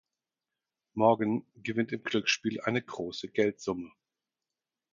Morgan 0.95 1.45
gewinnt 1.57 1.91
im 1.91 2.01
Glücksspiel 2.01 2.59
eine 2.61 2.81
große 2.81 3.27
Geldsumme. 3.29 3.91